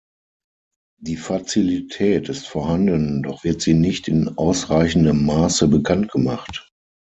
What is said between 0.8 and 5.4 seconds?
Die Fazilität ist vorhanden, doch wird sie nicht in ausreichendem